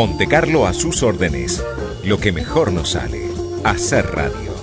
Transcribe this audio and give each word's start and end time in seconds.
Monte 0.00 0.28
Carlo 0.28 0.66
a 0.66 0.72
sus 0.72 1.02
órdenes. 1.02 1.62
Lo 2.04 2.18
que 2.18 2.32
mejor 2.32 2.72
nos 2.72 2.92
sale, 2.92 3.20
hacer 3.64 4.06
radio. 4.06 4.54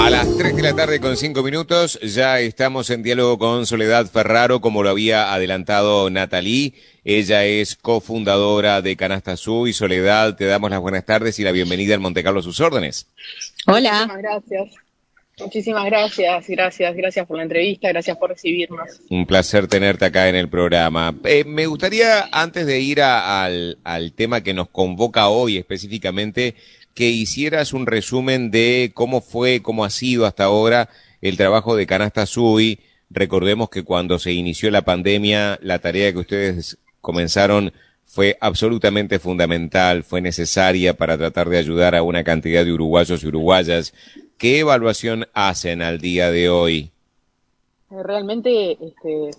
A 0.00 0.08
las 0.08 0.34
3 0.38 0.56
de 0.56 0.62
la 0.62 0.74
tarde 0.74 1.00
con 1.00 1.18
5 1.18 1.42
minutos 1.42 2.00
ya 2.00 2.40
estamos 2.40 2.88
en 2.88 3.02
diálogo 3.02 3.38
con 3.38 3.66
Soledad 3.66 4.06
Ferraro, 4.06 4.62
como 4.62 4.82
lo 4.82 4.88
había 4.88 5.34
adelantado 5.34 6.08
Natalie. 6.08 6.72
Ella 7.04 7.44
es 7.44 7.76
cofundadora 7.76 8.80
de 8.80 8.96
Canasta 8.96 9.32
Azul 9.32 9.68
y 9.68 9.74
Soledad, 9.74 10.34
te 10.34 10.46
damos 10.46 10.70
las 10.70 10.80
buenas 10.80 11.04
tardes 11.04 11.38
y 11.38 11.44
la 11.44 11.52
bienvenida 11.52 11.92
al 11.92 12.00
Monte 12.00 12.22
Carlo 12.22 12.40
a 12.40 12.42
sus 12.42 12.58
órdenes. 12.60 13.06
Hola. 13.66 14.06
Muchísimas 14.06 14.22
gracias. 14.22 14.87
Muchísimas 15.40 15.84
gracias, 15.86 16.48
gracias, 16.48 16.96
gracias 16.96 17.26
por 17.26 17.36
la 17.36 17.44
entrevista, 17.44 17.88
gracias 17.88 18.16
por 18.16 18.30
recibirnos. 18.30 19.00
Un 19.08 19.26
placer 19.26 19.66
tenerte 19.68 20.04
acá 20.04 20.28
en 20.28 20.34
el 20.34 20.48
programa. 20.48 21.14
Eh, 21.24 21.44
me 21.44 21.66
gustaría, 21.66 22.28
antes 22.32 22.66
de 22.66 22.80
ir 22.80 23.00
al, 23.02 23.78
al 23.84 24.12
tema 24.12 24.42
que 24.42 24.54
nos 24.54 24.68
convoca 24.68 25.28
hoy 25.28 25.56
específicamente, 25.56 26.54
que 26.94 27.08
hicieras 27.08 27.72
un 27.72 27.86
resumen 27.86 28.50
de 28.50 28.90
cómo 28.94 29.20
fue, 29.20 29.62
cómo 29.62 29.84
ha 29.84 29.90
sido 29.90 30.26
hasta 30.26 30.44
ahora 30.44 30.88
el 31.20 31.36
trabajo 31.36 31.76
de 31.76 31.86
Canasta 31.86 32.26
Sui. 32.26 32.80
Recordemos 33.10 33.70
que 33.70 33.84
cuando 33.84 34.18
se 34.18 34.32
inició 34.32 34.70
la 34.70 34.82
pandemia, 34.82 35.58
la 35.62 35.78
tarea 35.78 36.12
que 36.12 36.18
ustedes 36.18 36.78
comenzaron 37.00 37.72
fue 38.04 38.36
absolutamente 38.40 39.18
fundamental, 39.18 40.02
fue 40.02 40.20
necesaria 40.20 40.94
para 40.94 41.16
tratar 41.18 41.48
de 41.48 41.58
ayudar 41.58 41.94
a 41.94 42.02
una 42.02 42.24
cantidad 42.24 42.64
de 42.64 42.72
uruguayos 42.72 43.22
y 43.22 43.26
uruguayas. 43.28 43.94
¿Qué 44.38 44.60
evaluación 44.60 45.26
hacen 45.34 45.82
al 45.82 45.98
día 45.98 46.30
de 46.30 46.48
hoy? 46.48 46.92
Eh, 47.90 48.02
realmente 48.04 48.78
este, 48.80 49.30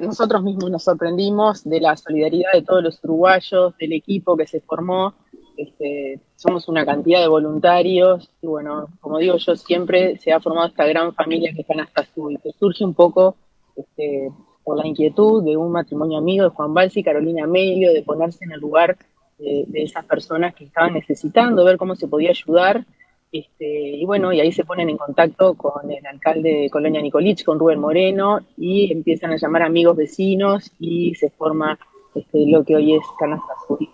nosotros 0.00 0.42
mismos 0.42 0.70
nos 0.70 0.84
sorprendimos 0.84 1.64
de 1.64 1.82
la 1.82 1.98
solidaridad 1.98 2.50
de 2.54 2.62
todos 2.62 2.82
los 2.82 3.04
uruguayos, 3.04 3.76
del 3.76 3.92
equipo 3.92 4.34
que 4.34 4.46
se 4.46 4.60
formó. 4.60 5.12
Este, 5.58 6.18
somos 6.36 6.66
una 6.68 6.86
cantidad 6.86 7.20
de 7.20 7.28
voluntarios 7.28 8.30
y 8.40 8.46
bueno, 8.46 8.86
como 9.02 9.18
digo 9.18 9.36
yo, 9.36 9.54
siempre 9.54 10.16
se 10.16 10.32
ha 10.32 10.40
formado 10.40 10.68
esta 10.68 10.86
gran 10.86 11.12
familia 11.12 11.52
que 11.54 11.60
están 11.60 11.80
hasta 11.80 12.08
y 12.30 12.36
que 12.38 12.52
surge 12.58 12.86
un 12.86 12.94
poco 12.94 13.36
este, 13.76 14.32
por 14.64 14.78
la 14.78 14.86
inquietud 14.86 15.44
de 15.44 15.58
un 15.58 15.72
matrimonio 15.72 16.16
amigo 16.16 16.44
de 16.44 16.50
Juan 16.50 16.72
Balsi 16.72 17.00
y 17.00 17.04
Carolina 17.04 17.46
Melio, 17.46 17.92
de 17.92 18.02
ponerse 18.02 18.46
en 18.46 18.52
el 18.52 18.60
lugar 18.60 18.96
de 19.38 19.82
esas 19.82 20.04
personas 20.04 20.54
que 20.54 20.64
estaban 20.64 20.94
necesitando, 20.94 21.64
ver 21.64 21.76
cómo 21.76 21.96
se 21.96 22.06
podía 22.06 22.30
ayudar 22.30 22.86
este, 23.32 23.64
y 23.64 24.04
bueno, 24.04 24.30
y 24.30 24.40
ahí 24.40 24.52
se 24.52 24.64
ponen 24.64 24.90
en 24.90 24.98
contacto 24.98 25.54
con 25.54 25.90
el 25.90 26.04
alcalde 26.06 26.54
de 26.54 26.70
Colonia 26.70 27.00
Nicolich, 27.00 27.42
con 27.44 27.58
Rubén 27.58 27.80
Moreno, 27.80 28.40
y 28.58 28.92
empiezan 28.92 29.32
a 29.32 29.36
llamar 29.36 29.62
amigos 29.62 29.96
vecinos 29.96 30.70
y 30.78 31.14
se 31.14 31.30
forma 31.30 31.78
este, 32.14 32.46
lo 32.46 32.62
que 32.62 32.76
hoy 32.76 32.94
es 32.94 33.02
Canasta 33.18 33.54
Azul. 33.54 33.88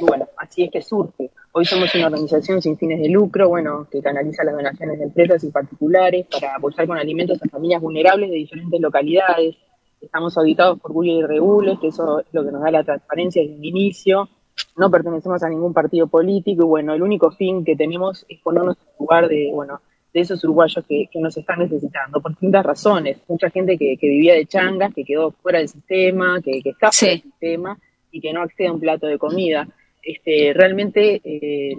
Y 0.00 0.04
bueno, 0.06 0.26
así 0.38 0.64
es 0.64 0.70
que 0.70 0.80
surge. 0.80 1.30
Hoy 1.52 1.66
somos 1.66 1.94
una 1.94 2.06
organización 2.06 2.62
sin 2.62 2.78
fines 2.78 2.98
de 2.98 3.10
lucro, 3.10 3.50
bueno, 3.50 3.86
que 3.90 4.00
canaliza 4.00 4.42
las 4.42 4.54
donaciones 4.54 4.98
de 4.98 5.04
empresas 5.04 5.44
y 5.44 5.50
particulares 5.50 6.26
para 6.30 6.56
apoyar 6.56 6.86
con 6.86 6.96
alimentos 6.96 7.42
a 7.42 7.48
familias 7.50 7.82
vulnerables 7.82 8.30
de 8.30 8.36
diferentes 8.36 8.80
localidades. 8.80 9.56
Estamos 10.00 10.38
auditados 10.38 10.80
por 10.80 10.92
Julio 10.92 11.18
y 11.18 11.22
Regules, 11.24 11.78
que 11.78 11.88
eso 11.88 12.20
es 12.20 12.26
lo 12.32 12.42
que 12.42 12.52
nos 12.52 12.62
da 12.62 12.70
la 12.70 12.84
transparencia 12.84 13.42
desde 13.42 13.56
el 13.56 13.64
inicio 13.66 14.30
no 14.76 14.90
pertenecemos 14.90 15.42
a 15.42 15.48
ningún 15.48 15.72
partido 15.72 16.06
político 16.06 16.62
y 16.62 16.66
bueno, 16.66 16.94
el 16.94 17.02
único 17.02 17.30
fin 17.30 17.64
que 17.64 17.76
tenemos 17.76 18.24
es 18.28 18.40
ponernos 18.40 18.76
en 18.78 18.98
lugar 18.98 19.28
de, 19.28 19.50
bueno, 19.52 19.80
de 20.12 20.20
esos 20.20 20.42
uruguayos 20.44 20.84
que, 20.86 21.08
nos 21.14 21.36
están 21.36 21.60
necesitando, 21.60 22.20
por 22.20 22.32
distintas 22.32 22.64
razones. 22.64 23.18
Mucha 23.28 23.50
gente 23.50 23.78
que, 23.78 23.96
vivía 24.00 24.34
de 24.34 24.46
changas, 24.46 24.92
que 24.94 25.04
quedó 25.04 25.30
fuera 25.30 25.58
del 25.58 25.68
sistema, 25.68 26.40
que, 26.42 26.60
está 26.64 26.92
fuera 26.92 27.14
del 27.14 27.22
sistema 27.22 27.78
y 28.10 28.20
que 28.20 28.32
no 28.32 28.42
accede 28.42 28.68
a 28.68 28.72
un 28.72 28.80
plato 28.80 29.06
de 29.06 29.18
comida. 29.18 29.68
Este, 30.02 30.52
realmente 30.52 31.20
eh, 31.24 31.76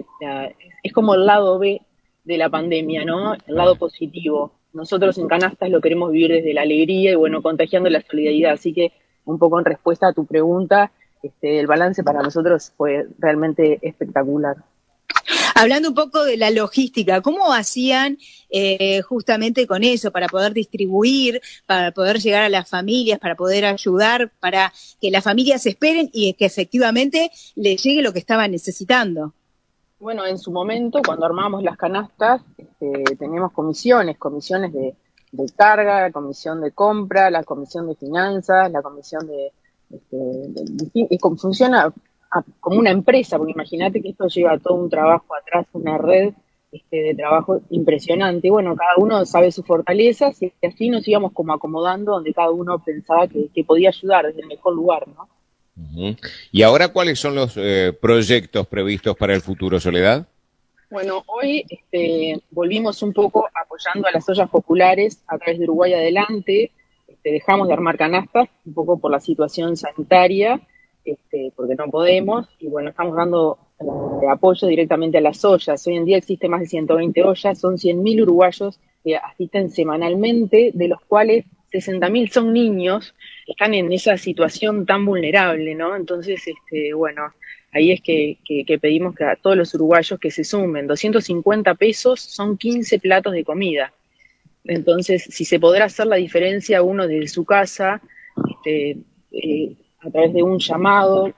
es 0.82 0.92
como 0.92 1.14
el 1.14 1.26
lado 1.26 1.58
B 1.58 1.80
de 2.24 2.38
la 2.38 2.48
pandemia, 2.48 3.04
¿no? 3.04 3.34
El 3.34 3.54
lado 3.54 3.76
positivo. 3.76 4.52
Nosotros 4.72 5.16
en 5.18 5.28
Canastas 5.28 5.70
lo 5.70 5.80
queremos 5.80 6.10
vivir 6.10 6.32
desde 6.32 6.54
la 6.54 6.62
alegría 6.62 7.12
y 7.12 7.14
bueno, 7.14 7.42
contagiando 7.42 7.88
la 7.90 8.00
solidaridad. 8.00 8.54
Así 8.54 8.72
que 8.72 8.92
un 9.24 9.38
poco 9.38 9.58
en 9.58 9.64
respuesta 9.64 10.08
a 10.08 10.12
tu 10.12 10.26
pregunta, 10.26 10.90
este, 11.24 11.58
el 11.58 11.66
balance 11.66 12.04
para 12.04 12.22
nosotros 12.22 12.72
fue 12.76 13.06
realmente 13.18 13.78
espectacular. 13.80 14.56
Hablando 15.54 15.88
un 15.88 15.94
poco 15.94 16.24
de 16.24 16.36
la 16.36 16.50
logística, 16.50 17.22
¿cómo 17.22 17.54
hacían 17.54 18.18
eh, 18.50 19.00
justamente 19.02 19.66
con 19.66 19.84
eso 19.84 20.10
para 20.10 20.28
poder 20.28 20.52
distribuir, 20.52 21.40
para 21.66 21.92
poder 21.92 22.18
llegar 22.18 22.42
a 22.42 22.48
las 22.48 22.68
familias, 22.68 23.18
para 23.18 23.36
poder 23.36 23.64
ayudar, 23.64 24.32
para 24.40 24.72
que 25.00 25.10
las 25.10 25.24
familias 25.24 25.64
esperen 25.64 26.10
y 26.12 26.34
que 26.34 26.44
efectivamente 26.44 27.30
les 27.54 27.82
llegue 27.82 28.02
lo 28.02 28.12
que 28.12 28.18
estaban 28.18 28.50
necesitando? 28.50 29.32
Bueno, 29.98 30.26
en 30.26 30.38
su 30.38 30.50
momento, 30.50 31.00
cuando 31.06 31.24
armamos 31.24 31.62
las 31.62 31.78
canastas, 31.78 32.42
este, 32.58 33.16
teníamos 33.16 33.52
comisiones, 33.52 34.18
comisiones 34.18 34.74
de, 34.74 34.94
de 35.32 35.46
carga, 35.56 36.10
comisión 36.10 36.60
de 36.60 36.72
compra, 36.72 37.30
la 37.30 37.44
comisión 37.44 37.86
de 37.88 37.94
finanzas, 37.94 38.70
la 38.70 38.82
comisión 38.82 39.26
de, 39.26 39.52
este, 39.90 40.16
y 40.94 41.18
como 41.18 41.36
funciona 41.36 41.92
como 42.60 42.78
una 42.78 42.90
empresa, 42.90 43.38
porque 43.38 43.52
imagínate 43.52 44.02
que 44.02 44.10
esto 44.10 44.26
lleva 44.28 44.58
todo 44.58 44.74
un 44.74 44.90
trabajo 44.90 45.34
atrás, 45.34 45.66
una 45.72 45.98
red 45.98 46.32
este, 46.72 46.96
de 46.96 47.14
trabajo 47.14 47.60
impresionante. 47.70 48.48
Y 48.48 48.50
bueno, 48.50 48.74
cada 48.74 48.96
uno 48.96 49.24
sabe 49.24 49.52
sus 49.52 49.64
fortalezas 49.64 50.42
y 50.42 50.52
así 50.66 50.90
nos 50.90 51.06
íbamos 51.06 51.32
como 51.32 51.52
acomodando 51.52 52.12
donde 52.12 52.34
cada 52.34 52.50
uno 52.50 52.82
pensaba 52.82 53.28
que, 53.28 53.64
podía 53.64 53.90
ayudar 53.90 54.26
desde 54.26 54.40
el 54.40 54.48
mejor 54.48 54.74
lugar, 54.74 55.06
¿no? 55.08 55.28
¿Y 56.52 56.62
ahora 56.62 56.88
cuáles 56.88 57.18
son 57.18 57.34
los 57.34 57.54
eh, 57.56 57.96
proyectos 58.00 58.66
previstos 58.68 59.16
para 59.16 59.34
el 59.34 59.40
futuro, 59.40 59.80
Soledad? 59.80 60.26
Bueno, 60.90 61.24
hoy 61.26 61.64
este, 61.68 62.40
volvimos 62.50 63.02
un 63.02 63.12
poco 63.12 63.48
apoyando 63.54 64.06
a 64.06 64.12
las 64.12 64.28
ollas 64.28 64.48
populares 64.48 65.22
a 65.26 65.36
través 65.38 65.58
de 65.58 65.64
Uruguay 65.64 65.94
Adelante, 65.94 66.70
este, 67.24 67.32
dejamos 67.32 67.68
de 67.68 67.74
armar 67.74 67.96
canastas 67.96 68.48
un 68.66 68.74
poco 68.74 68.98
por 68.98 69.10
la 69.10 69.18
situación 69.18 69.76
sanitaria, 69.78 70.60
este, 71.04 71.52
porque 71.56 71.74
no 71.74 71.90
podemos, 71.90 72.46
y 72.58 72.68
bueno, 72.68 72.90
estamos 72.90 73.16
dando 73.16 73.58
eh, 73.80 74.28
apoyo 74.30 74.68
directamente 74.68 75.18
a 75.18 75.20
las 75.22 75.42
ollas. 75.42 75.86
Hoy 75.86 75.96
en 75.96 76.04
día 76.04 76.18
existe 76.18 76.48
más 76.48 76.60
de 76.60 76.66
120 76.66 77.22
ollas, 77.22 77.58
son 77.58 77.76
100.000 77.76 78.22
uruguayos 78.22 78.78
que 79.02 79.16
asisten 79.16 79.70
semanalmente, 79.70 80.70
de 80.74 80.88
los 80.88 81.00
cuales 81.00 81.46
60.000 81.72 82.30
son 82.30 82.52
niños, 82.52 83.14
están 83.46 83.72
en 83.72 83.90
esa 83.90 84.18
situación 84.18 84.84
tan 84.84 85.06
vulnerable, 85.06 85.74
¿no? 85.74 85.96
Entonces, 85.96 86.42
este, 86.46 86.92
bueno, 86.92 87.32
ahí 87.72 87.90
es 87.90 88.02
que, 88.02 88.36
que, 88.44 88.78
pedimos 88.78 89.14
que 89.14 89.24
a 89.24 89.36
todos 89.36 89.56
los 89.56 89.74
uruguayos 89.74 90.20
que 90.20 90.30
se 90.30 90.44
sumen. 90.44 90.86
250 90.86 91.74
pesos 91.74 92.20
son 92.20 92.58
15 92.58 92.98
platos 92.98 93.32
de 93.32 93.44
comida. 93.44 93.92
Entonces, 94.64 95.24
si 95.24 95.44
se 95.44 95.60
podrá 95.60 95.84
hacer 95.84 96.06
la 96.06 96.16
diferencia 96.16 96.82
uno 96.82 97.06
desde 97.06 97.28
su 97.28 97.44
casa, 97.44 98.00
este, 98.50 98.98
eh, 99.30 99.76
a 100.00 100.10
través 100.10 100.32
de 100.32 100.42
un 100.42 100.58
llamado, 100.58 101.28
eh, 101.28 101.34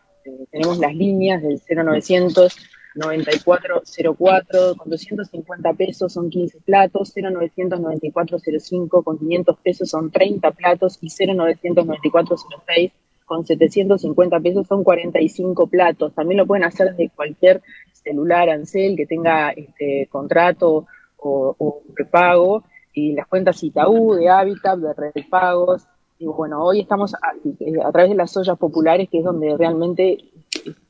tenemos 0.51 0.79
las 0.79 0.95
líneas 0.95 1.43
del 1.43 1.61
0900 1.61 2.57
9404 2.97 4.77
con 4.77 4.89
250 4.91 5.73
pesos 5.75 6.13
son 6.13 6.31
15 6.31 6.61
platos, 6.65 7.13
0900 7.15 7.79
9405 7.81 9.03
con 9.03 9.19
500 9.19 9.59
pesos 9.59 9.91
son 9.91 10.11
30 10.11 10.51
platos 10.53 10.99
y 11.03 11.09
0900 11.09 11.87
9406 11.87 12.93
con 13.27 13.45
750 13.45 14.41
pesos 14.41 14.67
son 14.67 14.83
45 14.85 15.67
platos. 15.67 16.15
También 16.15 16.39
lo 16.39 16.47
pueden 16.47 16.65
hacer 16.65 16.91
desde 16.91 17.11
cualquier 17.11 17.61
celular 17.93 18.49
Ansel 18.49 18.97
que 18.97 19.05
tenga 19.05 19.51
este 19.51 20.07
contrato 20.11 20.87
o, 21.19 21.55
o 21.59 21.83
prepago 21.95 22.65
y 22.97 23.13
las 23.13 23.27
cuentas 23.27 23.63
Itaú, 23.63 24.15
de 24.15 24.31
Habitat, 24.31 24.79
de 24.79 24.95
Red 24.95 25.29
Pagos. 25.29 25.83
Y 26.19 26.25
bueno, 26.25 26.65
hoy 26.65 26.81
estamos 26.81 27.15
a, 27.15 27.93
través 27.93 28.11
de 28.11 28.17
las 28.17 28.35
ollas 28.39 28.59
populares, 28.59 29.11
que 29.11 29.19
es 29.19 29.25
donde 29.25 29.55
realmente 29.55 30.25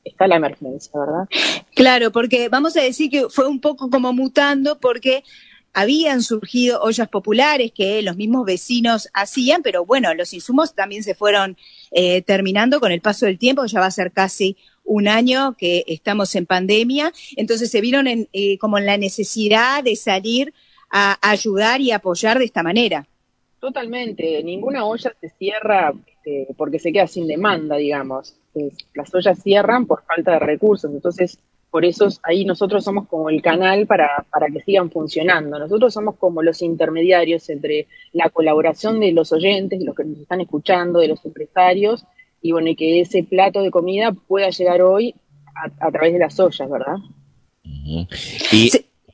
está 0.05 0.25
la 0.25 0.37
emergencia, 0.37 0.89
¿verdad? 0.97 1.27
Claro, 1.75 2.13
porque 2.13 2.47
vamos 2.47 2.77
a 2.77 2.81
decir 2.81 3.11
que 3.11 3.27
fue 3.29 3.45
un 3.45 3.59
poco 3.59 3.89
como 3.89 4.13
mutando, 4.13 4.79
porque 4.79 5.25
habían 5.73 6.23
surgido 6.23 6.81
ollas 6.81 7.09
populares 7.09 7.73
que 7.75 8.01
los 8.01 8.15
mismos 8.15 8.45
vecinos 8.45 9.09
hacían, 9.13 9.61
pero 9.61 9.85
bueno, 9.85 10.13
los 10.13 10.33
insumos 10.33 10.73
también 10.73 11.03
se 11.03 11.13
fueron 11.13 11.57
eh, 11.91 12.21
terminando 12.21 12.79
con 12.79 12.93
el 12.93 13.01
paso 13.01 13.25
del 13.25 13.37
tiempo, 13.37 13.65
ya 13.65 13.81
va 13.81 13.87
a 13.87 13.91
ser 13.91 14.13
casi 14.13 14.55
un 14.85 15.09
año 15.09 15.55
que 15.57 15.83
estamos 15.87 16.33
en 16.35 16.45
pandemia, 16.45 17.11
entonces 17.35 17.69
se 17.69 17.81
vieron 17.81 18.07
en, 18.07 18.29
eh, 18.31 18.57
como 18.59 18.77
en 18.77 18.85
la 18.85 18.97
necesidad 18.97 19.83
de 19.83 19.97
salir 19.97 20.53
a 20.89 21.17
ayudar 21.21 21.81
y 21.81 21.91
apoyar 21.91 22.39
de 22.39 22.45
esta 22.45 22.63
manera. 22.63 23.05
Totalmente, 23.59 24.43
ninguna 24.43 24.85
olla 24.85 25.11
se 25.19 25.29
cierra 25.29 25.93
este, 26.05 26.53
porque 26.55 26.79
se 26.79 26.91
queda 26.91 27.07
sin 27.07 27.27
demanda, 27.27 27.75
digamos. 27.77 28.35
las 28.93 29.13
ollas 29.13 29.41
cierran 29.41 29.85
por 29.85 30.03
falta 30.03 30.33
de 30.33 30.39
recursos, 30.39 30.91
entonces 30.91 31.39
por 31.69 31.83
eso 31.83 32.07
ahí 32.23 32.45
nosotros 32.45 32.83
somos 32.83 33.07
como 33.07 33.29
el 33.29 33.41
canal 33.41 33.85
para, 33.87 34.25
para 34.31 34.47
que 34.47 34.61
sigan 34.61 34.89
funcionando. 34.89 35.59
Nosotros 35.59 35.93
somos 35.93 36.15
como 36.15 36.41
los 36.41 36.61
intermediarios 36.61 37.49
entre 37.49 37.87
la 38.13 38.29
colaboración 38.29 38.99
de 38.99 39.11
los 39.11 39.31
oyentes, 39.33 39.79
de 39.79 39.85
los 39.85 39.95
que 39.95 40.05
nos 40.05 40.19
están 40.19 40.41
escuchando, 40.41 40.99
de 40.99 41.09
los 41.09 41.23
empresarios 41.25 42.05
y 42.41 42.51
bueno, 42.51 42.69
y 42.69 42.75
que 42.75 43.01
ese 43.01 43.23
plato 43.23 43.61
de 43.61 43.71
comida 43.71 44.11
pueda 44.11 44.49
llegar 44.49 44.81
hoy 44.81 45.15
a, 45.79 45.91
través 45.91 46.13
de 46.13 46.19
las 46.19 46.39
ollas, 46.39 46.69
¿verdad? 46.69 46.97
Y, 47.63 48.71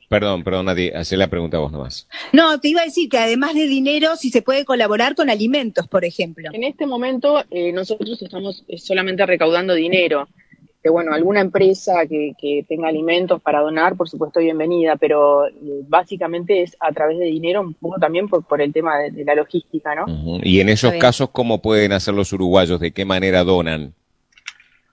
perdón, 0.08 0.44
perdón, 0.44 0.66
Nati, 0.66 0.90
hacer 0.90 1.18
la 1.18 1.28
pregunta 1.28 1.56
a 1.56 1.60
vos 1.60 1.72
nomás. 1.72 2.08
No, 2.32 2.60
te 2.60 2.68
iba 2.68 2.82
a 2.82 2.84
decir 2.84 3.08
que 3.08 3.18
además 3.18 3.54
de 3.54 3.66
dinero, 3.66 4.16
si 4.16 4.30
se 4.30 4.42
puede 4.42 4.64
colaborar 4.64 5.14
con 5.14 5.30
alimentos, 5.30 5.88
por 5.88 6.04
ejemplo. 6.04 6.50
En 6.52 6.64
este 6.64 6.86
momento, 6.86 7.44
eh, 7.50 7.72
nosotros 7.72 8.20
estamos 8.22 8.64
eh, 8.68 8.78
solamente 8.78 9.24
recaudando 9.26 9.74
dinero. 9.74 10.28
Que, 10.82 10.90
bueno, 10.90 11.14
alguna 11.14 11.40
empresa 11.40 12.06
que, 12.06 12.64
tenga 12.68 12.88
alimentos 12.88 13.40
para 13.40 13.60
donar, 13.60 13.96
por 13.96 14.08
supuesto, 14.08 14.40
bienvenida, 14.40 14.96
pero 14.96 15.46
eh, 15.46 15.52
básicamente 15.88 16.62
es 16.62 16.76
a 16.78 16.92
través 16.92 17.18
de 17.18 17.24
dinero, 17.24 17.62
un 17.62 17.72
poco 17.72 17.98
también 17.98 18.28
por, 18.28 18.44
por 18.44 18.60
el 18.60 18.70
tema 18.70 18.98
de, 18.98 19.24
la 19.24 19.34
logística, 19.34 19.94
¿no? 19.94 20.04
Y 20.42 20.60
en 20.60 20.68
esos 20.68 20.92
casos, 20.94 21.30
¿cómo 21.30 21.62
pueden 21.62 21.92
hacer 21.92 22.12
los 22.12 22.32
uruguayos? 22.34 22.80
¿De 22.80 22.92
qué 22.92 23.06
manera 23.06 23.44
donan? 23.44 23.94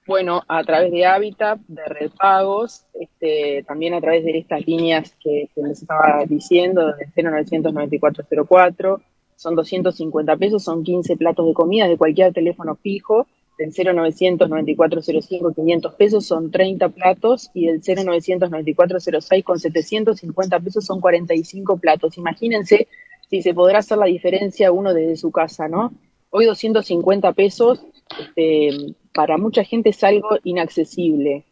Bueno, 0.08 0.44
a 0.48 0.64
través 0.64 0.92
de 0.92 1.06
Habitat, 1.06 1.60
de 1.68 1.86
Red 1.86 2.12
Pagos, 2.18 2.86
este, 3.22 3.64
también 3.68 3.94
a 3.94 4.02
través 4.02 4.26
de 4.26 4.38
estas 4.40 4.66
líneas 4.66 5.16
que, 5.24 5.48
les 5.56 5.82
estaba 5.82 6.26
diciendo, 6.28 6.88
de 6.88 7.06
099404, 7.24 9.00
son 9.36 9.56
250 9.56 10.38
pesos, 10.38 10.64
son 10.64 10.84
15 10.84 11.18
platos 11.18 11.46
de 11.46 11.54
comida 11.54 11.88
de 11.88 11.98
cualquier 11.98 12.34
teléfono 12.34 12.76
fijo, 12.76 13.28
del 13.60 13.72
099405 13.72 15.54
500 15.54 15.94
pesos 15.96 16.26
son 16.26 16.50
30 16.50 16.90
platos 16.90 17.52
y 17.54 17.68
del 17.68 17.82
099406 17.82 19.44
con 19.44 19.60
750 19.60 20.60
pesos 20.60 20.84
son 20.84 21.00
45 21.00 21.78
platos. 21.78 22.18
Imagínense 22.18 22.88
si 23.30 23.44
se 23.44 23.54
podrá 23.54 23.80
hacer 23.80 24.00
la 24.00 24.08
diferencia 24.08 24.72
uno 24.72 24.96
desde 24.96 25.16
su 25.16 25.32
casa, 25.32 25.68
¿no? 25.68 25.94
Hoy 26.32 26.46
250 26.46 27.34
pesos 27.34 27.86
este, 28.20 28.96
para 29.14 29.38
mucha 29.38 29.64
gente 29.64 29.90
es 29.90 30.04
algo 30.04 30.40
inaccesible. 30.44 31.46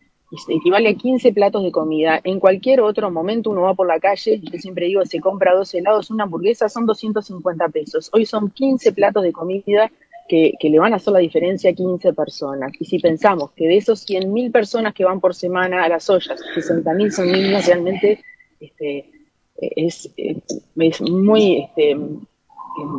Equivale 0.47 0.89
a 0.89 0.93
15 0.93 1.33
platos 1.33 1.63
de 1.63 1.71
comida. 1.71 2.21
En 2.23 2.39
cualquier 2.39 2.81
otro 2.81 3.09
momento 3.09 3.49
uno 3.49 3.61
va 3.61 3.73
por 3.73 3.87
la 3.87 3.99
calle, 3.99 4.39
yo 4.39 4.59
siempre 4.59 4.85
digo, 4.85 5.03
se 5.05 5.19
compra 5.19 5.55
dos 5.55 5.73
helados, 5.73 6.11
una 6.11 6.25
hamburguesa, 6.25 6.69
son 6.69 6.85
250 6.85 7.69
pesos. 7.69 8.09
Hoy 8.13 8.25
son 8.25 8.51
15 8.51 8.91
platos 8.93 9.23
de 9.23 9.31
comida 9.31 9.91
que, 10.27 10.55
le 10.61 10.79
van 10.79 10.93
a 10.93 10.97
hacer 10.97 11.13
la 11.13 11.19
diferencia 11.19 11.71
a 11.71 11.73
15 11.73 12.13
personas. 12.13 12.71
Y 12.79 12.85
si 12.85 12.99
pensamos 12.99 13.51
que 13.51 13.67
de 13.67 13.77
esos 13.77 14.07
100.000 14.07 14.51
personas 14.51 14.93
que 14.93 15.03
van 15.03 15.19
por 15.19 15.33
semana 15.33 15.83
a 15.83 15.89
las 15.89 16.09
ollas, 16.09 16.39
60.000 16.55 17.11
son 17.11 17.31
niños, 17.31 17.65
realmente 17.65 18.23
este, 18.59 19.09
es, 19.55 20.11
es, 20.15 21.01
muy 21.01 21.63
este, 21.63 21.97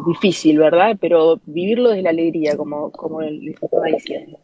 difícil, 0.06 0.59
¿verdad? 0.59 0.97
Pero 1.00 1.41
vivirlo 1.47 1.91
desde 1.91 2.03
la 2.03 2.11
alegría, 2.11 2.56
como, 2.56 2.91
como 2.91 3.23
les 3.23 3.62
estaba 3.62 3.87
diciendo. 3.87 4.38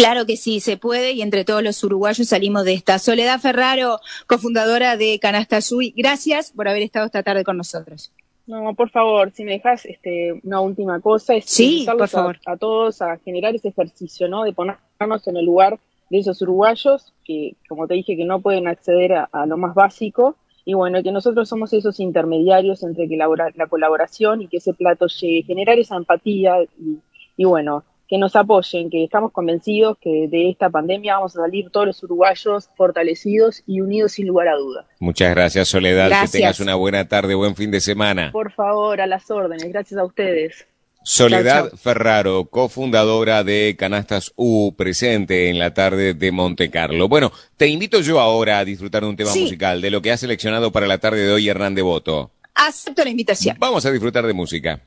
Claro 0.00 0.24
que 0.24 0.38
sí, 0.38 0.60
se 0.60 0.78
puede 0.78 1.12
y 1.12 1.20
entre 1.20 1.44
todos 1.44 1.62
los 1.62 1.84
uruguayos 1.84 2.26
salimos 2.26 2.64
de 2.64 2.72
esta. 2.72 2.98
Soledad 2.98 3.38
Ferraro, 3.38 4.00
cofundadora 4.26 4.96
de 4.96 5.18
Canasta 5.20 5.60
Sui, 5.60 5.92
gracias 5.94 6.52
por 6.52 6.68
haber 6.68 6.80
estado 6.84 7.04
esta 7.04 7.22
tarde 7.22 7.44
con 7.44 7.58
nosotros. 7.58 8.10
No, 8.46 8.74
por 8.74 8.88
favor, 8.88 9.30
si 9.30 9.44
me 9.44 9.52
dejas 9.52 9.84
este, 9.84 10.40
una 10.42 10.60
última 10.60 11.00
cosa, 11.00 11.34
es 11.34 11.44
sí, 11.44 11.86
por 11.86 12.08
favor. 12.08 12.38
A, 12.46 12.56
todos 12.56 13.02
a 13.02 13.18
generar 13.18 13.54
ese 13.54 13.68
ejercicio, 13.68 14.26
¿no? 14.26 14.44
De 14.44 14.54
ponernos 14.54 15.28
en 15.28 15.36
el 15.36 15.44
lugar 15.44 15.78
de 16.08 16.18
esos 16.18 16.40
uruguayos 16.40 17.12
que, 17.22 17.56
como 17.68 17.86
te 17.86 17.92
dije, 17.92 18.16
que 18.16 18.24
no 18.24 18.40
pueden 18.40 18.68
acceder 18.68 19.12
a, 19.12 19.46
lo 19.46 19.58
más 19.58 19.74
básico. 19.74 20.34
Y 20.64 20.72
bueno, 20.72 21.02
que 21.02 21.12
nosotros 21.12 21.46
somos 21.46 21.74
esos 21.74 22.00
intermediarios 22.00 22.82
entre 22.84 23.06
que 23.06 23.18
la, 23.18 23.28
la 23.54 23.66
colaboración 23.66 24.40
y 24.40 24.48
que 24.48 24.56
ese 24.56 24.72
plato 24.72 25.08
llegue, 25.08 25.42
generar 25.42 25.78
esa 25.78 25.96
empatía 25.96 26.62
y, 26.62 27.00
y 27.36 27.44
bueno, 27.44 27.84
que 28.10 28.18
nos 28.18 28.34
apoyen, 28.34 28.90
que 28.90 29.04
estamos 29.04 29.30
convencidos 29.30 29.96
que 30.00 30.26
de 30.28 30.50
esta 30.50 30.68
pandemia 30.68 31.14
vamos 31.14 31.36
a 31.36 31.42
salir 31.42 31.70
todos 31.70 31.86
los 31.86 32.02
uruguayos 32.02 32.68
fortalecidos 32.76 33.62
y 33.68 33.80
unidos 33.80 34.12
sin 34.12 34.26
lugar 34.26 34.48
a 34.48 34.56
dudas. 34.56 34.84
Muchas 34.98 35.30
gracias, 35.30 35.68
Soledad. 35.68 36.10
Que 36.22 36.28
tengas 36.28 36.58
una 36.58 36.74
buena 36.74 37.06
tarde, 37.06 37.36
buen 37.36 37.54
fin 37.54 37.70
de 37.70 37.80
semana. 37.80 38.32
Por 38.32 38.50
favor, 38.50 39.00
a 39.00 39.06
las 39.06 39.30
órdenes. 39.30 39.68
Gracias 39.68 39.96
a 40.00 40.04
ustedes. 40.04 40.66
Soledad 41.04 41.70
Ferraro, 41.76 42.46
cofundadora 42.46 43.44
de 43.44 43.76
Canastas 43.78 44.32
U, 44.34 44.74
presente 44.76 45.48
en 45.48 45.60
la 45.60 45.72
tarde 45.72 46.12
de 46.12 46.32
Monte 46.32 46.68
Carlo. 46.68 47.08
Bueno, 47.08 47.30
te 47.56 47.68
invito 47.68 48.00
yo 48.00 48.18
ahora 48.18 48.58
a 48.58 48.64
disfrutar 48.64 49.04
de 49.04 49.08
un 49.08 49.16
tema 49.16 49.32
musical, 49.32 49.80
de 49.80 49.90
lo 49.90 50.02
que 50.02 50.10
ha 50.10 50.16
seleccionado 50.16 50.72
para 50.72 50.88
la 50.88 50.98
tarde 50.98 51.20
de 51.20 51.32
hoy 51.32 51.48
Hernán 51.48 51.76
Devoto. 51.76 52.32
Acepto 52.56 53.04
la 53.04 53.10
invitación. 53.10 53.56
Vamos 53.60 53.86
a 53.86 53.92
disfrutar 53.92 54.26
de 54.26 54.32
música. 54.32 54.82